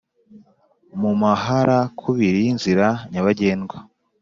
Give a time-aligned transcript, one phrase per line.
[1.01, 3.77] mu maharakubiri y'inzira nyabagendwa